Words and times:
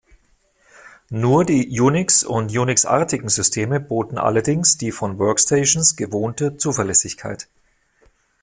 Nur 1.11 1.45
die 1.45 1.79
Unix- 1.79 2.25
und 2.25 2.51
Unix-artigen 2.57 3.29
Systeme 3.29 3.79
boten 3.79 4.17
allerdings 4.17 4.79
die 4.79 4.91
von 4.91 5.19
Workstations 5.19 5.95
gewohnte 5.95 6.57
Zuverlässigkeit. 6.57 7.47